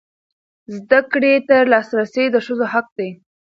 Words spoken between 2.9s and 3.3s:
دی.